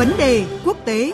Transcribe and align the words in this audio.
Vấn 0.00 0.12
đề 0.18 0.46
quốc 0.64 0.76
tế 0.84 1.12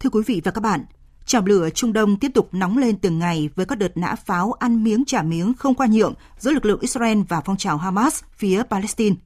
Thưa 0.00 0.10
quý 0.10 0.22
vị 0.26 0.40
và 0.44 0.50
các 0.50 0.60
bạn, 0.60 0.84
Chảo 1.26 1.42
lửa 1.46 1.68
Trung 1.70 1.92
Đông 1.92 2.16
tiếp 2.16 2.30
tục 2.34 2.48
nóng 2.52 2.78
lên 2.78 2.96
từng 2.96 3.18
ngày 3.18 3.50
với 3.54 3.66
các 3.66 3.78
đợt 3.78 3.96
nã 3.96 4.14
pháo 4.14 4.52
ăn 4.52 4.84
miếng 4.84 5.04
trả 5.06 5.22
miếng 5.22 5.54
không 5.58 5.74
qua 5.74 5.86
nhượng 5.90 6.14
giữa 6.38 6.50
lực 6.50 6.64
lượng 6.64 6.80
Israel 6.80 7.18
và 7.28 7.40
phong 7.44 7.56
trào 7.56 7.76
Hamas 7.76 8.22
phía 8.36 8.62
Palestine. 8.70 9.16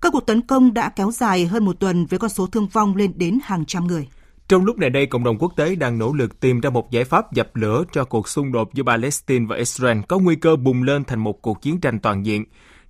Các 0.00 0.12
cuộc 0.12 0.26
tấn 0.26 0.40
công 0.40 0.74
đã 0.74 0.88
kéo 0.88 1.10
dài 1.10 1.46
hơn 1.46 1.64
một 1.64 1.80
tuần 1.80 2.06
với 2.06 2.18
con 2.18 2.30
số 2.30 2.46
thương 2.46 2.68
vong 2.68 2.96
lên 2.96 3.12
đến 3.16 3.38
hàng 3.44 3.64
trăm 3.66 3.86
người. 3.86 4.08
Trong 4.48 4.64
lúc 4.64 4.78
này 4.78 4.90
đây, 4.90 5.06
cộng 5.06 5.24
đồng 5.24 5.38
quốc 5.38 5.52
tế 5.56 5.74
đang 5.74 5.98
nỗ 5.98 6.12
lực 6.12 6.40
tìm 6.40 6.60
ra 6.60 6.70
một 6.70 6.90
giải 6.90 7.04
pháp 7.04 7.32
dập 7.32 7.56
lửa 7.56 7.84
cho 7.92 8.04
cuộc 8.04 8.28
xung 8.28 8.52
đột 8.52 8.74
giữa 8.74 8.82
Palestine 8.82 9.46
và 9.48 9.56
Israel 9.56 9.98
có 10.08 10.18
nguy 10.18 10.36
cơ 10.36 10.56
bùng 10.56 10.82
lên 10.82 11.04
thành 11.04 11.18
một 11.18 11.42
cuộc 11.42 11.62
chiến 11.62 11.80
tranh 11.80 11.98
toàn 11.98 12.26
diện. 12.26 12.44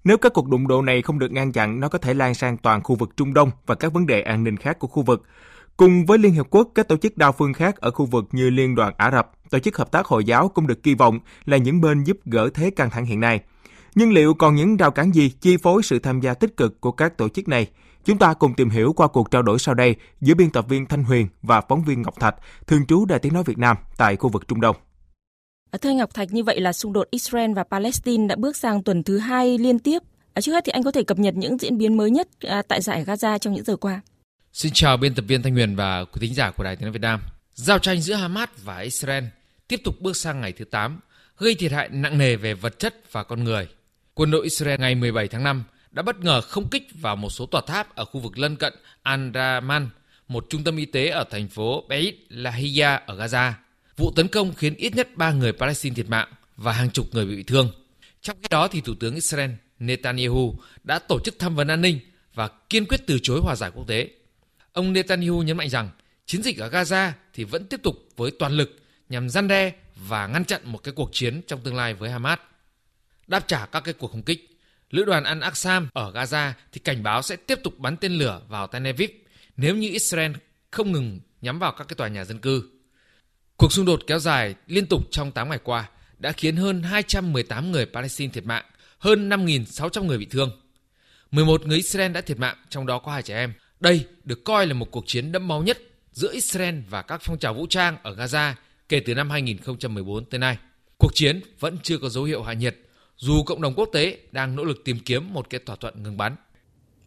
Nếu 0.05 0.19
các 0.19 0.33
cuộc 0.33 0.48
đụng 0.48 0.69
độ 0.69 0.83
này 0.83 1.02
không 1.02 1.19
được 1.19 1.33
ngăn 1.33 1.52
chặn, 1.52 1.80
nó 1.80 1.88
có 1.88 1.98
thể 1.98 2.15
lan 2.15 2.34
sang 2.34 2.57
toàn 2.57 2.83
khu 2.83 2.95
vực 2.96 3.16
Trung 3.16 3.34
Đông 3.34 3.51
và 3.66 3.74
các 3.74 3.93
vấn 3.93 4.07
đề 4.07 4.23
an 4.23 4.45
ninh 4.45 4.57
khác 4.57 4.79
của 4.79 4.87
khu 4.87 5.02
vực. 5.02 5.23
Cùng 5.77 6.07
với 6.07 6.19
Liên 6.19 6.34
Hợp 6.34 6.46
Quốc, 6.51 6.69
các 6.74 6.88
tổ 6.88 6.96
chức 6.96 7.16
đa 7.16 7.32
phương 7.32 7.52
khác 7.52 7.77
ở 7.77 7.91
khu 7.91 8.07
vực 8.07 8.24
như 8.32 8.51
Liên 8.51 8.74
đoàn 8.74 8.95
Ả 8.96 9.10
Rập, 9.10 9.30
Tổ 9.51 9.59
chức 9.59 9.77
Hợp 9.77 9.91
tác 9.91 10.07
Hồi 10.07 10.24
giáo 10.24 10.48
cũng 10.48 10.66
được 10.66 10.82
kỳ 10.82 10.95
vọng 10.95 11.19
là 11.45 11.57
những 11.57 11.80
bên 11.80 12.05
giúp 12.05 12.16
gỡ 12.24 12.48
thế 12.55 12.71
căng 12.71 12.91
thẳng 12.91 13.05
hiện 13.05 13.21
nay. 13.21 13.41
Nhưng 13.95 14.12
liệu 14.12 14.34
còn 14.34 14.55
những 14.55 14.77
rào 14.77 14.91
cản 14.91 15.12
gì 15.12 15.28
chi 15.28 15.56
phối 15.62 15.82
sự 15.82 15.98
tham 15.98 16.20
gia 16.20 16.34
tích 16.34 16.57
cực 16.57 16.80
của 16.80 16.93
các 16.93 17.18
tổ 17.18 17.29
chức 17.29 17.48
này? 17.48 17.66
Chúng 18.04 18.18
ta 18.18 18.35
cùng 18.35 18.54
tìm 18.54 18.71
hiểu 18.71 18.93
qua 18.93 19.09
cuộc 19.09 19.30
trao 19.30 19.43
đổi 19.43 19.59
sau 19.59 19.74
đây 19.74 19.96
giữa 20.21 20.35
biên 20.35 20.51
tập 20.51 20.65
viên 20.68 20.87
Thanh 20.87 21.04
Huyền 21.04 21.29
và 21.43 21.60
phóng 21.60 21.85
viên 21.85 22.02
Ngọc 22.02 22.20
Thạch, 22.20 22.35
thường 22.66 22.87
trú 22.87 23.04
Đài 23.04 23.18
Tiếng 23.18 23.32
Nói 23.32 23.43
Việt 23.46 23.59
Nam 23.59 23.76
tại 23.96 24.16
khu 24.16 24.29
vực 24.29 24.48
Trung 24.48 24.60
Đông. 24.60 24.76
À, 25.70 25.79
thưa 25.79 25.90
Ngọc 25.90 26.15
Thạch, 26.15 26.32
như 26.32 26.45
vậy 26.45 26.60
là 26.60 26.73
xung 26.73 26.93
đột 26.93 27.07
Israel 27.10 27.52
và 27.52 27.65
Palestine 27.65 28.26
đã 28.26 28.37
bước 28.37 28.57
sang 28.57 28.82
tuần 28.82 29.02
thứ 29.02 29.18
hai 29.18 29.59
liên 29.59 29.79
tiếp. 29.79 30.02
À, 30.35 30.40
trước 30.40 30.52
hết 30.52 30.65
thì 30.65 30.70
anh 30.70 30.82
có 30.82 30.90
thể 30.90 31.02
cập 31.02 31.18
nhật 31.18 31.35
những 31.35 31.59
diễn 31.59 31.79
biến 31.79 31.96
mới 31.96 32.10
nhất 32.10 32.29
à, 32.40 32.63
tại 32.68 32.80
giải 32.82 33.04
Gaza 33.04 33.38
trong 33.38 33.54
những 33.54 33.65
giờ 33.65 33.76
qua. 33.76 34.01
Xin 34.52 34.73
chào 34.74 34.96
biên 34.96 35.15
tập 35.15 35.24
viên 35.29 35.43
Thanh 35.43 35.54
Huyền 35.54 35.76
và 35.76 36.04
quý 36.04 36.18
thính 36.20 36.35
giả 36.35 36.51
của 36.51 36.65
Đài 36.65 36.76
Tiếng 36.76 36.87
nói 36.87 36.93
Việt 36.93 37.02
Nam. 37.02 37.20
Giao 37.54 37.79
tranh 37.79 38.01
giữa 38.01 38.15
Hamas 38.15 38.48
và 38.65 38.79
Israel 38.79 39.24
tiếp 39.68 39.80
tục 39.85 39.95
bước 40.01 40.16
sang 40.16 40.40
ngày 40.40 40.52
thứ 40.52 40.65
8, 40.65 41.01
gây 41.38 41.54
thiệt 41.54 41.73
hại 41.73 41.88
nặng 41.88 42.18
nề 42.18 42.37
về 42.37 42.54
vật 42.54 42.79
chất 42.79 43.13
và 43.13 43.23
con 43.23 43.45
người. 43.45 43.68
Quân 44.15 44.30
đội 44.30 44.45
Israel 44.45 44.80
ngày 44.80 44.95
17 44.95 45.29
tháng 45.29 45.45
5 45.45 45.65
đã 45.91 46.02
bất 46.02 46.21
ngờ 46.21 46.41
không 46.41 46.68
kích 46.68 46.88
vào 47.01 47.16
một 47.16 47.30
số 47.30 47.46
tòa 47.46 47.60
tháp 47.66 47.95
ở 47.95 48.05
khu 48.05 48.21
vực 48.21 48.38
lân 48.38 48.57
cận 48.57 48.73
Al-Raman, 49.04 49.87
một 50.29 50.46
trung 50.51 50.65
tâm 50.65 50.77
y 50.77 50.85
tế 50.85 51.09
ở 51.09 51.24
thành 51.30 51.49
phố 51.49 51.85
Beit 51.88 52.15
Lahia 52.29 52.99
ở 53.07 53.16
Gaza. 53.16 53.52
Vụ 53.96 54.13
tấn 54.16 54.29
công 54.29 54.54
khiến 54.54 54.74
ít 54.74 54.95
nhất 54.95 55.09
3 55.16 55.32
người 55.32 55.52
Palestine 55.52 55.95
thiệt 55.95 56.09
mạng 56.09 56.29
và 56.57 56.73
hàng 56.73 56.91
chục 56.91 57.07
người 57.13 57.27
bị 57.27 57.43
thương. 57.43 57.71
Trong 58.23 58.37
khi 58.43 58.46
đó, 58.51 58.69
thì 58.69 58.80
Thủ 58.80 58.95
tướng 59.01 59.15
Israel 59.15 59.51
Netanyahu 59.79 60.57
đã 60.85 60.99
tổ 60.99 61.21
chức 61.24 61.38
thăm 61.38 61.54
vấn 61.54 61.69
an 61.69 61.80
ninh 61.80 61.99
và 62.35 62.49
kiên 62.69 62.87
quyết 62.87 63.01
từ 63.07 63.19
chối 63.23 63.41
hòa 63.41 63.57
giải 63.57 63.71
quốc 63.74 63.88
tế. 63.88 64.10
Ông 64.72 64.93
Netanyahu 64.93 65.43
nhấn 65.43 65.56
mạnh 65.56 65.69
rằng 65.69 65.91
chiến 66.26 66.43
dịch 66.43 66.59
ở 66.59 66.69
Gaza 66.69 67.10
thì 67.34 67.44
vẫn 67.44 67.66
tiếp 67.66 67.81
tục 67.82 67.97
với 68.16 68.31
toàn 68.38 68.53
lực 68.53 68.76
nhằm 69.09 69.28
gian 69.28 69.49
đe 69.49 69.72
và 69.97 70.26
ngăn 70.26 70.44
chặn 70.44 70.60
một 70.65 70.78
cái 70.78 70.94
cuộc 70.97 71.10
chiến 71.12 71.41
trong 71.47 71.60
tương 71.60 71.76
lai 71.76 71.94
với 71.94 72.10
Hamas. 72.10 72.38
Đáp 73.26 73.48
trả 73.48 73.66
các 73.66 73.81
cái 73.81 73.94
cuộc 73.94 74.10
không 74.12 74.22
kích, 74.22 74.59
lữ 74.91 75.04
đoàn 75.04 75.25
Al-Aqsam 75.25 75.87
ở 75.92 76.12
Gaza 76.12 76.53
thì 76.72 76.81
cảnh 76.84 77.03
báo 77.03 77.22
sẽ 77.22 77.37
tiếp 77.37 77.59
tục 77.62 77.78
bắn 77.78 77.97
tên 77.97 78.12
lửa 78.12 78.41
vào 78.48 78.66
Tel 78.66 78.87
Aviv 78.87 79.10
nếu 79.56 79.76
như 79.76 79.88
Israel 79.91 80.32
không 80.70 80.92
ngừng 80.92 81.20
nhắm 81.41 81.58
vào 81.58 81.72
các 81.72 81.88
cái 81.88 81.94
tòa 81.94 82.08
nhà 82.08 82.24
dân 82.24 82.38
cư. 82.38 82.70
Cuộc 83.56 83.72
xung 83.72 83.86
đột 83.86 84.00
kéo 84.06 84.19
dài 84.19 84.54
liên 84.66 84.86
tục 84.86 85.02
trong 85.10 85.32
8 85.32 85.48
ngày 85.48 85.58
qua 85.64 85.88
đã 86.19 86.32
khiến 86.32 86.56
hơn 86.56 86.82
218 86.82 87.72
người 87.72 87.86
Palestine 87.86 88.32
thiệt 88.32 88.47
mạng, 88.47 88.64
hơn 88.98 89.28
5.600 89.28 90.04
người 90.04 90.18
bị 90.18 90.24
thương. 90.24 90.60
11 91.30 91.66
người 91.66 91.76
Israel 91.76 92.12
đã 92.12 92.20
thiệt 92.20 92.38
mạng, 92.38 92.56
trong 92.68 92.86
đó 92.86 92.98
có 92.98 93.12
hai 93.12 93.22
trẻ 93.22 93.36
em. 93.36 93.52
Đây 93.80 94.06
được 94.24 94.44
coi 94.44 94.66
là 94.66 94.74
một 94.74 94.91
cuộc 94.91 95.04
chiến 95.06 95.32
đẫm 95.32 95.48
máu 95.48 95.62
nhất 95.62 95.78
giữa 96.12 96.32
Israel 96.32 96.74
và 96.91 97.02
các 97.02 97.20
phong 97.24 97.38
trào 97.38 97.54
vũ 97.54 97.66
trang 97.66 97.97
ở 98.02 98.14
Gaza 98.14 98.52
kể 98.88 99.00
từ 99.00 99.14
năm 99.14 99.30
2014 99.30 100.24
tới 100.24 100.38
nay. 100.38 100.56
Cuộc 100.98 101.14
chiến 101.14 101.41
vẫn 101.60 101.78
chưa 101.82 101.98
có 101.98 102.08
dấu 102.08 102.24
hiệu 102.24 102.42
hạ 102.42 102.52
nhiệt, 102.52 102.76
dù 103.22 103.43
cộng 103.43 103.62
đồng 103.62 103.75
quốc 103.77 103.88
tế 103.93 104.19
đang 104.33 104.56
nỗ 104.56 104.65
lực 104.65 104.84
tìm 104.84 104.99
kiếm 105.05 105.33
một 105.33 105.50
cái 105.50 105.60
thỏa 105.66 105.77
thuận 105.77 106.03
ngừng 106.03 106.16
bắn. 106.16 106.37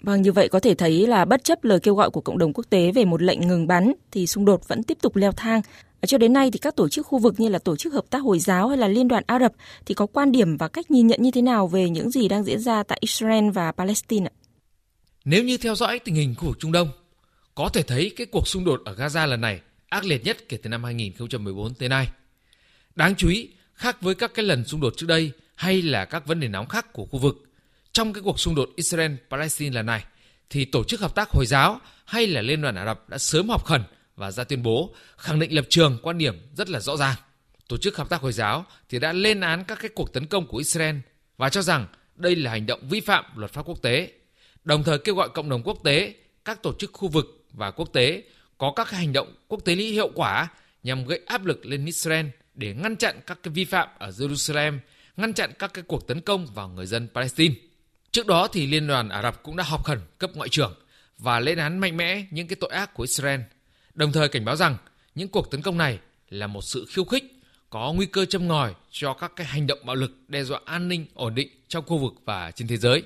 Vâng, 0.01 0.21
như 0.21 0.31
vậy 0.31 0.49
có 0.49 0.59
thể 0.59 0.75
thấy 0.75 1.07
là 1.07 1.25
bất 1.25 1.43
chấp 1.43 1.63
lời 1.63 1.79
kêu 1.79 1.95
gọi 1.95 2.09
của 2.09 2.21
cộng 2.21 2.37
đồng 2.37 2.53
quốc 2.53 2.63
tế 2.69 2.91
về 2.91 3.05
một 3.05 3.21
lệnh 3.21 3.47
ngừng 3.47 3.67
bắn 3.67 3.93
thì 4.11 4.27
xung 4.27 4.45
đột 4.45 4.67
vẫn 4.67 4.83
tiếp 4.83 4.97
tục 5.01 5.15
leo 5.15 5.31
thang. 5.31 5.61
Cho 6.07 6.17
đến 6.17 6.33
nay 6.33 6.51
thì 6.51 6.59
các 6.59 6.75
tổ 6.75 6.89
chức 6.89 7.05
khu 7.05 7.19
vực 7.19 7.39
như 7.39 7.49
là 7.49 7.59
tổ 7.59 7.75
chức 7.75 7.93
hợp 7.93 8.05
tác 8.09 8.19
Hồi 8.19 8.39
giáo 8.39 8.67
hay 8.67 8.77
là 8.77 8.87
Liên 8.87 9.07
đoàn 9.07 9.23
Ả 9.27 9.39
Rập 9.39 9.53
thì 9.85 9.93
có 9.93 10.05
quan 10.05 10.31
điểm 10.31 10.57
và 10.57 10.67
cách 10.67 10.91
nhìn 10.91 11.07
nhận 11.07 11.21
như 11.21 11.31
thế 11.31 11.41
nào 11.41 11.67
về 11.67 11.89
những 11.89 12.11
gì 12.11 12.27
đang 12.27 12.43
diễn 12.43 12.59
ra 12.59 12.83
tại 12.83 12.97
Israel 13.01 13.49
và 13.49 13.71
Palestine 13.71 14.25
ạ? 14.25 14.33
Nếu 15.25 15.43
như 15.43 15.57
theo 15.57 15.75
dõi 15.75 15.99
tình 15.99 16.15
hình 16.15 16.35
khu 16.37 16.47
vực 16.47 16.59
Trung 16.59 16.71
Đông, 16.71 16.89
có 17.55 17.69
thể 17.69 17.83
thấy 17.83 18.11
cái 18.15 18.27
cuộc 18.31 18.47
xung 18.47 18.65
đột 18.65 18.81
ở 18.85 18.95
Gaza 18.95 19.27
lần 19.27 19.41
này 19.41 19.61
ác 19.89 20.05
liệt 20.05 20.23
nhất 20.25 20.37
kể 20.49 20.57
từ 20.57 20.69
năm 20.69 20.83
2014 20.83 21.73
tới 21.73 21.89
nay. 21.89 22.07
Đáng 22.95 23.15
chú 23.15 23.29
ý, 23.29 23.49
khác 23.73 24.01
với 24.01 24.15
các 24.15 24.31
cái 24.33 24.45
lần 24.45 24.65
xung 24.65 24.81
đột 24.81 24.93
trước 24.97 25.07
đây 25.07 25.31
hay 25.55 25.81
là 25.81 26.05
các 26.05 26.27
vấn 26.27 26.39
đề 26.39 26.47
nóng 26.47 26.67
khác 26.67 26.93
của 26.93 27.05
khu 27.05 27.19
vực, 27.19 27.35
trong 27.91 28.13
cái 28.13 28.23
cuộc 28.23 28.39
xung 28.39 28.55
đột 28.55 28.69
Israel-Palestine 28.77 29.73
lần 29.73 29.85
này, 29.85 30.05
thì 30.49 30.65
Tổ 30.65 30.83
chức 30.83 30.99
Hợp 30.99 31.15
tác 31.15 31.29
Hồi 31.29 31.45
giáo 31.45 31.79
hay 32.05 32.27
là 32.27 32.41
Liên 32.41 32.61
đoàn 32.61 32.75
Ả 32.75 32.85
Rập 32.85 33.09
đã 33.09 33.17
sớm 33.17 33.49
họp 33.49 33.65
khẩn 33.65 33.83
và 34.15 34.31
ra 34.31 34.43
tuyên 34.43 34.63
bố 34.63 34.95
khẳng 35.17 35.39
định 35.39 35.55
lập 35.55 35.65
trường 35.69 35.99
quan 36.01 36.17
điểm 36.17 36.35
rất 36.53 36.69
là 36.69 36.79
rõ 36.79 36.97
ràng. 36.97 37.15
Tổ 37.67 37.77
chức 37.77 37.97
Hợp 37.97 38.09
tác 38.09 38.21
Hồi 38.21 38.33
giáo 38.33 38.65
thì 38.89 38.99
đã 38.99 39.13
lên 39.13 39.41
án 39.41 39.63
các 39.63 39.79
cái 39.81 39.89
cuộc 39.95 40.13
tấn 40.13 40.25
công 40.25 40.47
của 40.47 40.57
Israel 40.57 40.95
và 41.37 41.49
cho 41.49 41.61
rằng 41.61 41.87
đây 42.15 42.35
là 42.35 42.51
hành 42.51 42.65
động 42.65 42.79
vi 42.89 42.99
phạm 42.99 43.25
luật 43.35 43.53
pháp 43.53 43.61
quốc 43.65 43.81
tế 43.81 44.11
đồng 44.63 44.83
thời 44.83 44.99
kêu 44.99 45.15
gọi 45.15 45.29
cộng 45.29 45.49
đồng 45.49 45.63
quốc 45.63 45.77
tế, 45.83 46.13
các 46.45 46.63
tổ 46.63 46.73
chức 46.79 46.93
khu 46.93 47.07
vực 47.07 47.45
và 47.51 47.71
quốc 47.71 47.93
tế 47.93 48.23
có 48.57 48.73
các 48.75 48.91
hành 48.91 49.13
động 49.13 49.35
quốc 49.47 49.59
tế 49.65 49.75
lý 49.75 49.91
hiệu 49.91 50.11
quả 50.15 50.47
nhằm 50.83 51.05
gây 51.05 51.21
áp 51.25 51.45
lực 51.45 51.65
lên 51.65 51.85
Israel 51.85 52.25
để 52.53 52.73
ngăn 52.73 52.95
chặn 52.95 53.19
các 53.25 53.39
cái 53.43 53.53
vi 53.53 53.65
phạm 53.65 53.89
ở 53.97 54.09
Jerusalem, 54.09 54.79
ngăn 55.17 55.33
chặn 55.33 55.51
các 55.59 55.73
cái 55.73 55.83
cuộc 55.87 56.07
tấn 56.07 56.21
công 56.21 56.45
vào 56.45 56.69
người 56.69 56.85
dân 56.85 57.07
Palestine. 57.13 57.55
Trước 58.11 58.27
đó 58.27 58.47
thì 58.47 58.67
Liên 58.67 58.87
đoàn 58.87 59.09
Ả 59.09 59.21
Rập 59.21 59.43
cũng 59.43 59.55
đã 59.55 59.63
họp 59.63 59.83
khẩn 59.83 59.99
cấp 60.17 60.31
ngoại 60.35 60.49
trưởng 60.49 60.73
và 61.17 61.39
lên 61.39 61.57
án 61.57 61.77
mạnh 61.77 61.97
mẽ 61.97 62.25
những 62.31 62.47
cái 62.47 62.55
tội 62.55 62.69
ác 62.69 62.93
của 62.93 63.03
Israel, 63.03 63.39
đồng 63.93 64.11
thời 64.11 64.29
cảnh 64.29 64.45
báo 64.45 64.55
rằng 64.55 64.77
những 65.15 65.27
cuộc 65.27 65.51
tấn 65.51 65.61
công 65.61 65.77
này 65.77 65.99
là 66.29 66.47
một 66.47 66.61
sự 66.61 66.85
khiêu 66.89 67.05
khích 67.05 67.23
có 67.69 67.93
nguy 67.95 68.05
cơ 68.05 68.25
châm 68.25 68.47
ngòi 68.47 68.73
cho 68.91 69.13
các 69.13 69.31
cái 69.35 69.47
hành 69.47 69.67
động 69.67 69.79
bạo 69.85 69.95
lực 69.95 70.11
đe 70.27 70.43
dọa 70.43 70.59
an 70.65 70.87
ninh 70.87 71.05
ổn 71.13 71.35
định 71.35 71.49
trong 71.67 71.85
khu 71.85 71.97
vực 71.97 72.13
và 72.25 72.51
trên 72.51 72.67
thế 72.67 72.77
giới. 72.77 73.03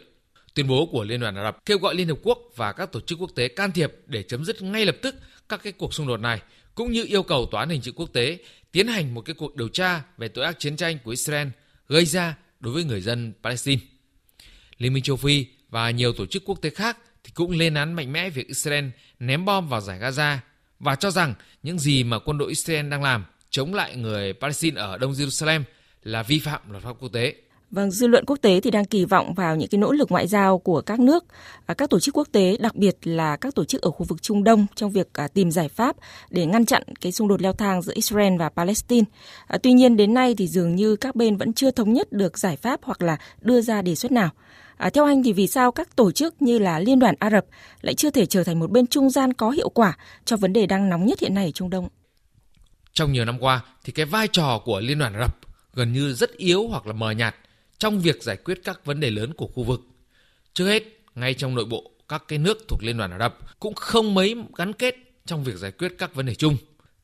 Tuyên 0.54 0.68
bố 0.68 0.86
của 0.86 1.04
Liên 1.04 1.20
đoàn 1.20 1.36
Ả 1.36 1.44
Rập 1.44 1.66
kêu 1.66 1.78
gọi 1.78 1.96
Liên 1.96 2.08
Hợp 2.08 2.18
Quốc 2.24 2.40
và 2.56 2.74
các 2.74 2.92
tổ 2.92 3.00
chức 3.00 3.22
quốc 3.22 3.32
tế 3.36 3.48
can 3.48 3.72
thiệp 3.72 3.94
để 4.06 4.24
chấm 4.24 4.46
dứt 4.46 4.62
ngay 4.62 4.86
lập 4.86 4.96
tức 5.02 5.16
các 5.50 5.64
cái 5.64 5.74
cuộc 5.74 5.94
xung 5.94 6.08
đột 6.08 6.20
này, 6.20 6.42
cũng 6.76 6.92
như 6.92 7.04
yêu 7.06 7.24
cầu 7.24 7.46
Tòa 7.52 7.62
án 7.62 7.70
Hình 7.70 7.82
sự 7.82 7.92
Quốc 7.92 8.10
tế 8.14 8.38
tiến 8.72 8.88
hành 8.88 9.14
một 9.14 9.22
cái 9.22 9.34
cuộc 9.34 9.56
điều 9.56 9.68
tra 9.68 10.02
về 10.18 10.28
tội 10.28 10.46
ác 10.46 10.60
chiến 10.60 10.76
tranh 10.76 10.98
của 11.04 11.12
Israel 11.12 11.48
gây 11.90 12.06
ra 12.06 12.36
đối 12.60 12.74
với 12.74 12.84
người 12.84 13.02
dân 13.02 13.34
Palestine. 13.44 13.82
Liên 14.78 14.94
minh 14.94 15.04
châu 15.04 15.16
Phi 15.16 15.46
và 15.70 15.92
nhiều 15.92 16.14
tổ 16.14 16.26
chức 16.26 16.44
quốc 16.46 16.62
tế 16.62 16.70
khác 16.70 16.98
thì 17.24 17.32
cũng 17.34 17.52
lên 17.52 17.74
án 17.74 17.94
mạnh 17.94 18.12
mẽ 18.12 18.30
việc 18.30 18.48
Israel 18.48 18.86
ném 19.20 19.46
bom 19.46 19.70
vào 19.70 19.82
giải 19.82 20.00
Gaza 20.00 20.38
và 20.80 20.96
cho 20.96 21.12
rằng 21.12 21.34
những 21.64 21.80
gì 21.80 22.04
mà 22.04 22.20
quân 22.20 22.38
đội 22.38 22.50
Israel 22.50 22.90
đang 22.90 23.04
làm 23.04 23.26
chống 23.50 23.74
lại 23.74 23.96
người 23.96 24.34
Palestine 24.34 24.82
ở 24.82 24.98
Đông 24.98 25.12
Jerusalem 25.12 25.64
là 26.04 26.24
vi 26.24 26.40
phạm 26.40 26.72
luật 26.72 26.84
pháp 26.84 26.96
quốc 27.00 27.10
tế. 27.14 27.36
Vâng, 27.72 27.92
dư 27.92 28.08
luận 28.08 28.26
quốc 28.26 28.38
tế 28.42 28.60
thì 28.60 28.72
đang 28.72 28.86
kỳ 28.86 29.06
vọng 29.06 29.34
vào 29.34 29.56
những 29.56 29.70
cái 29.70 29.80
nỗ 29.80 29.92
lực 29.92 30.12
ngoại 30.12 30.28
giao 30.28 30.60
của 30.60 30.82
các 30.82 31.00
nước, 31.00 31.26
à, 31.66 31.74
các 31.74 31.90
tổ 31.90 32.00
chức 32.00 32.18
quốc 32.18 32.28
tế, 32.32 32.58
đặc 32.60 32.76
biệt 32.76 32.98
là 33.04 33.38
các 33.38 33.56
tổ 33.56 33.66
chức 33.66 33.82
ở 33.82 33.92
khu 33.92 34.06
vực 34.06 34.22
Trung 34.22 34.44
Đông 34.44 34.66
trong 34.76 34.92
việc 34.92 35.08
à, 35.14 35.28
tìm 35.28 35.52
giải 35.52 35.70
pháp 35.70 35.96
để 36.30 36.46
ngăn 36.46 36.66
chặn 36.66 36.84
cái 37.02 37.12
xung 37.12 37.28
đột 37.28 37.42
leo 37.42 37.54
thang 37.54 37.82
giữa 37.82 37.94
Israel 37.96 38.38
và 38.38 38.50
Palestine. 38.50 39.06
À, 39.48 39.58
tuy 39.64 39.74
nhiên 39.74 39.98
đến 39.98 40.14
nay 40.14 40.36
thì 40.38 40.48
dường 40.48 40.76
như 40.76 40.96
các 40.96 41.16
bên 41.16 41.38
vẫn 41.38 41.54
chưa 41.54 41.72
thống 41.72 41.94
nhất 41.94 42.12
được 42.12 42.38
giải 42.38 42.56
pháp 42.56 42.80
hoặc 42.84 43.02
là 43.02 43.18
đưa 43.42 43.62
ra 43.62 43.82
đề 43.82 43.96
xuất 43.96 44.12
nào. 44.12 44.30
À, 44.78 44.90
theo 44.90 45.06
anh 45.06 45.24
thì 45.24 45.34
vì 45.34 45.48
sao 45.48 45.72
các 45.72 45.96
tổ 45.96 46.12
chức 46.12 46.42
như 46.42 46.60
là 46.60 46.80
Liên 46.80 47.00
đoàn 47.00 47.16
Ả 47.20 47.30
Rập 47.30 47.46
lại 47.82 47.94
chưa 47.94 48.10
thể 48.10 48.26
trở 48.26 48.44
thành 48.44 48.60
một 48.60 48.72
bên 48.72 48.88
trung 48.88 49.10
gian 49.10 49.34
có 49.34 49.50
hiệu 49.50 49.70
quả 49.70 49.98
cho 50.26 50.38
vấn 50.38 50.54
đề 50.54 50.66
đang 50.66 50.90
nóng 50.90 51.06
nhất 51.06 51.20
hiện 51.20 51.34
nay 51.34 51.46
ở 51.46 51.52
Trung 51.52 51.70
Đông? 51.70 51.90
Trong 52.94 53.12
nhiều 53.12 53.26
năm 53.26 53.40
qua 53.40 53.62
thì 53.84 53.92
cái 53.92 54.06
vai 54.06 54.28
trò 54.28 54.62
của 54.66 54.80
Liên 54.80 55.00
đoàn 55.00 55.14
Ả 55.14 55.20
Rập 55.20 55.38
gần 55.74 55.94
như 55.94 56.14
rất 56.14 56.38
yếu 56.38 56.68
hoặc 56.68 56.88
là 56.88 56.94
mờ 56.94 57.12
nhạt 57.12 57.36
trong 57.80 58.00
việc 58.00 58.24
giải 58.24 58.38
quyết 58.38 58.62
các 58.64 58.86
vấn 58.86 59.00
đề 59.00 59.12
lớn 59.12 59.34
của 59.34 59.48
khu 59.48 59.64
vực. 59.64 59.82
Trước 60.54 60.68
hết, 60.68 60.84
ngay 61.16 61.34
trong 61.34 61.56
nội 61.56 61.66
bộ 61.66 61.92
các 62.10 62.24
cái 62.28 62.40
nước 62.40 62.68
thuộc 62.68 62.84
Liên 62.84 62.98
đoàn 62.98 63.12
Ả 63.12 63.20
Rập 63.20 63.60
cũng 63.60 63.74
không 63.74 64.14
mấy 64.14 64.36
gắn 64.58 64.74
kết 64.74 64.96
trong 65.26 65.44
việc 65.44 65.56
giải 65.56 65.72
quyết 65.72 65.96
các 65.98 66.16
vấn 66.16 66.26
đề 66.26 66.36
chung. 66.36 66.58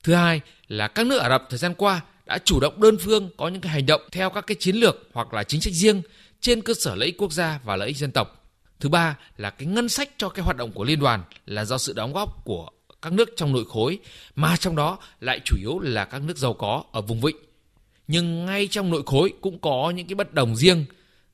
Thứ 0.04 0.14
hai 0.14 0.42
là 0.68 0.88
các 0.88 1.06
nước 1.06 1.18
Ả 1.18 1.30
Rập 1.30 1.44
thời 1.50 1.60
gian 1.60 1.74
qua 1.74 2.02
đã 2.26 2.38
chủ 2.46 2.60
động 2.60 2.82
đơn 2.82 2.98
phương 3.00 3.30
có 3.38 3.48
những 3.48 3.62
cái 3.62 3.72
hành 3.72 3.86
động 3.86 4.02
theo 4.12 4.30
các 4.30 4.48
cái 4.48 4.56
chiến 4.60 4.76
lược 4.76 5.10
hoặc 5.14 5.34
là 5.34 5.44
chính 5.44 5.62
sách 5.62 5.74
riêng 5.74 6.02
trên 6.42 6.62
cơ 6.62 6.74
sở 6.74 6.96
lợi 6.96 7.06
ích 7.06 7.18
quốc 7.18 7.32
gia 7.32 7.60
và 7.64 7.76
lợi 7.76 7.88
ích 7.88 7.98
dân 7.98 8.12
tộc. 8.12 8.52
Thứ 8.80 8.86
Thứ 8.86 8.90
ba 8.90 9.18
là 9.38 9.50
cái 9.50 9.66
ngân 9.66 9.90
sách 9.90 10.10
cho 10.18 10.30
cái 10.30 10.46
hoạt 10.46 10.58
động 10.58 10.72
của 10.72 10.84
liên 10.84 11.00
đoàn 11.00 11.24
là 11.46 11.66
do 11.66 11.78
sự 11.78 11.94
đóng 11.94 12.14
góp 12.14 12.46
của 12.46 12.70
các 13.02 13.14
nước 13.14 13.30
trong 13.36 13.54
nội 13.54 13.66
khối 13.70 14.00
mà 14.36 14.58
trong 14.58 14.76
đó 14.76 14.98
lại 15.20 15.40
chủ 15.46 15.58
yếu 15.60 15.80
là 15.80 16.06
các 16.06 16.22
nước 16.22 16.38
giàu 16.38 16.54
có 16.54 16.84
ở 16.92 17.02
vùng 17.02 17.22
vịnh. 17.22 17.36
Nhưng 18.08 18.46
ngay 18.46 18.68
trong 18.68 18.90
nội 18.90 19.04
khối 19.06 19.34
cũng 19.42 19.60
có 19.60 19.94
những 19.96 20.08
cái 20.08 20.16
bất 20.16 20.34
đồng 20.34 20.56
riêng 20.56 20.86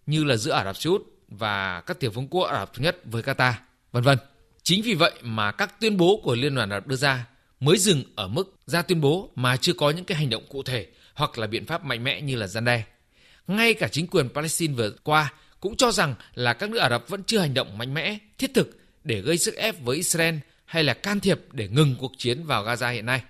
như 0.05 0.23
là 0.23 0.37
giữa 0.37 0.51
Ả 0.51 0.63
Rập 0.63 0.77
Xê 0.77 0.89
Út 0.89 1.01
và 1.27 1.81
các 1.81 1.99
tiểu 1.99 2.11
vương 2.11 2.27
quốc 2.27 2.43
Ả 2.43 2.59
Rập 2.59 2.73
thống 2.73 2.83
nhất 2.83 2.97
với 3.05 3.23
Qatar, 3.23 3.53
vân 3.91 4.03
vân. 4.03 4.17
Chính 4.63 4.81
vì 4.81 4.93
vậy 4.93 5.11
mà 5.21 5.51
các 5.51 5.79
tuyên 5.79 5.97
bố 5.97 6.21
của 6.23 6.35
Liên 6.35 6.55
đoàn 6.55 6.69
Ả 6.69 6.77
Rập 6.77 6.87
đưa 6.87 6.95
ra 6.95 7.27
mới 7.59 7.77
dừng 7.77 8.03
ở 8.15 8.27
mức 8.27 8.55
ra 8.65 8.81
tuyên 8.81 9.01
bố 9.01 9.29
mà 9.35 9.57
chưa 9.57 9.73
có 9.73 9.89
những 9.89 10.05
cái 10.05 10.17
hành 10.17 10.29
động 10.29 10.43
cụ 10.49 10.63
thể 10.63 10.87
hoặc 11.13 11.37
là 11.37 11.47
biện 11.47 11.65
pháp 11.65 11.85
mạnh 11.85 12.03
mẽ 12.03 12.21
như 12.21 12.35
là 12.35 12.47
gian 12.47 12.65
đe. 12.65 12.83
Ngay 13.47 13.73
cả 13.73 13.87
chính 13.87 14.07
quyền 14.07 14.29
Palestine 14.29 14.73
vừa 14.73 14.91
qua 15.03 15.33
cũng 15.59 15.75
cho 15.75 15.91
rằng 15.91 16.15
là 16.33 16.53
các 16.53 16.69
nước 16.69 16.77
Ả 16.77 16.89
Rập 16.89 17.09
vẫn 17.09 17.23
chưa 17.23 17.39
hành 17.39 17.53
động 17.53 17.77
mạnh 17.77 17.93
mẽ, 17.93 18.17
thiết 18.37 18.53
thực 18.53 18.79
để 19.03 19.21
gây 19.21 19.37
sức 19.37 19.55
ép 19.55 19.81
với 19.81 19.97
Israel 19.97 20.35
hay 20.65 20.83
là 20.83 20.93
can 20.93 21.19
thiệp 21.19 21.39
để 21.51 21.67
ngừng 21.67 21.95
cuộc 21.99 22.11
chiến 22.17 22.43
vào 22.43 22.65
Gaza 22.65 22.93
hiện 22.93 23.05
nay. 23.05 23.21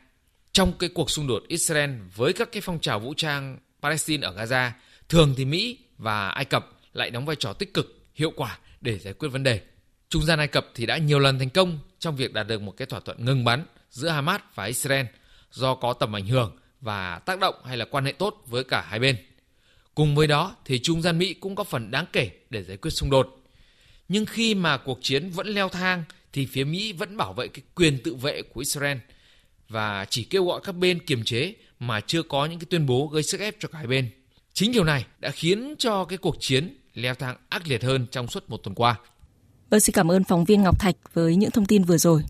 Trong 0.53 0.73
cái 0.79 0.89
cuộc 0.89 1.09
xung 1.09 1.27
đột 1.27 1.43
Israel 1.47 1.91
với 2.15 2.33
các 2.33 2.51
cái 2.51 2.61
phong 2.61 2.79
trào 2.79 2.99
vũ 2.99 3.13
trang 3.13 3.57
Palestine 3.81 4.27
ở 4.27 4.33
Gaza, 4.35 4.71
thường 5.09 5.33
thì 5.37 5.45
Mỹ 5.45 5.77
và 5.97 6.29
Ai 6.29 6.45
Cập 6.45 6.69
lại 6.93 7.09
đóng 7.09 7.25
vai 7.25 7.35
trò 7.35 7.53
tích 7.53 7.73
cực, 7.73 8.05
hiệu 8.15 8.31
quả 8.35 8.59
để 8.81 8.99
giải 8.99 9.13
quyết 9.13 9.29
vấn 9.29 9.43
đề. 9.43 9.61
Trung 10.09 10.23
gian 10.23 10.39
Ai 10.39 10.47
Cập 10.47 10.67
thì 10.75 10.85
đã 10.85 10.97
nhiều 10.97 11.19
lần 11.19 11.39
thành 11.39 11.49
công 11.49 11.79
trong 11.99 12.15
việc 12.15 12.33
đạt 12.33 12.47
được 12.47 12.61
một 12.61 12.77
cái 12.77 12.85
thỏa 12.85 12.99
thuận 12.99 13.25
ngừng 13.25 13.43
bắn 13.43 13.65
giữa 13.89 14.09
Hamas 14.09 14.41
và 14.55 14.65
Israel 14.65 15.05
do 15.51 15.75
có 15.75 15.93
tầm 15.93 16.15
ảnh 16.15 16.27
hưởng 16.27 16.57
và 16.81 17.19
tác 17.19 17.39
động 17.39 17.55
hay 17.65 17.77
là 17.77 17.85
quan 17.85 18.05
hệ 18.05 18.11
tốt 18.11 18.43
với 18.47 18.63
cả 18.63 18.81
hai 18.81 18.99
bên. 18.99 19.15
Cùng 19.95 20.15
với 20.15 20.27
đó 20.27 20.55
thì 20.65 20.79
Trung 20.79 21.01
gian 21.01 21.17
Mỹ 21.17 21.33
cũng 21.33 21.55
có 21.55 21.63
phần 21.63 21.91
đáng 21.91 22.05
kể 22.13 22.31
để 22.49 22.63
giải 22.63 22.77
quyết 22.77 22.91
xung 22.91 23.09
đột. 23.09 23.37
Nhưng 24.07 24.25
khi 24.25 24.55
mà 24.55 24.77
cuộc 24.77 24.99
chiến 25.01 25.29
vẫn 25.29 25.47
leo 25.47 25.69
thang 25.69 26.03
thì 26.33 26.45
phía 26.45 26.63
Mỹ 26.63 26.93
vẫn 26.93 27.17
bảo 27.17 27.33
vệ 27.33 27.47
cái 27.47 27.63
quyền 27.75 28.03
tự 28.03 28.15
vệ 28.15 28.41
của 28.41 28.59
Israel 28.59 28.97
và 29.71 30.05
chỉ 30.09 30.23
kêu 30.23 30.45
gọi 30.45 30.61
các 30.63 30.75
bên 30.75 30.99
kiềm 30.99 31.23
chế 31.23 31.53
mà 31.79 32.01
chưa 32.01 32.23
có 32.23 32.45
những 32.45 32.59
cái 32.59 32.67
tuyên 32.69 32.85
bố 32.85 33.07
gây 33.07 33.23
sức 33.23 33.39
ép 33.39 33.55
cho 33.59 33.67
cả 33.67 33.77
hai 33.77 33.87
bên. 33.87 34.09
Chính 34.53 34.71
điều 34.71 34.83
này 34.83 35.05
đã 35.19 35.31
khiến 35.31 35.75
cho 35.77 36.05
cái 36.05 36.17
cuộc 36.17 36.35
chiến 36.39 36.77
leo 36.93 37.15
thang 37.15 37.37
ác 37.49 37.67
liệt 37.67 37.83
hơn 37.83 38.05
trong 38.11 38.27
suốt 38.27 38.49
một 38.49 38.57
tuần 38.57 38.75
qua. 38.75 38.99
Vâng, 39.69 39.79
xin 39.79 39.93
cảm 39.93 40.11
ơn 40.11 40.23
phóng 40.23 40.45
viên 40.45 40.63
Ngọc 40.63 40.79
Thạch 40.79 40.95
với 41.13 41.35
những 41.35 41.51
thông 41.51 41.65
tin 41.65 41.83
vừa 41.83 41.97
rồi. 41.97 42.23